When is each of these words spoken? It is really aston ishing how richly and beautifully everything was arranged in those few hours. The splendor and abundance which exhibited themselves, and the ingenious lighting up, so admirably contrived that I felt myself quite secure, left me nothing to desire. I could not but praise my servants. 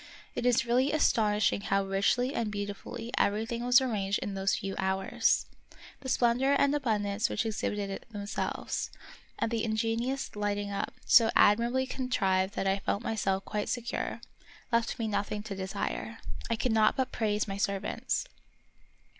It 0.33 0.47
is 0.47 0.65
really 0.65 0.91
aston 0.91 1.37
ishing 1.37 1.61
how 1.61 1.83
richly 1.83 2.33
and 2.33 2.49
beautifully 2.49 3.11
everything 3.19 3.63
was 3.63 3.79
arranged 3.79 4.17
in 4.17 4.33
those 4.33 4.55
few 4.55 4.73
hours. 4.79 5.45
The 5.99 6.09
splendor 6.09 6.53
and 6.53 6.73
abundance 6.73 7.29
which 7.29 7.45
exhibited 7.45 8.07
themselves, 8.09 8.89
and 9.37 9.51
the 9.51 9.63
ingenious 9.63 10.35
lighting 10.35 10.71
up, 10.71 10.95
so 11.05 11.29
admirably 11.35 11.85
contrived 11.85 12.55
that 12.55 12.65
I 12.65 12.79
felt 12.79 13.03
myself 13.03 13.45
quite 13.45 13.69
secure, 13.69 14.21
left 14.71 14.97
me 14.97 15.07
nothing 15.07 15.43
to 15.43 15.55
desire. 15.55 16.17
I 16.49 16.55
could 16.55 16.71
not 16.71 16.97
but 16.97 17.11
praise 17.11 17.47
my 17.47 17.57
servants. 17.57 18.25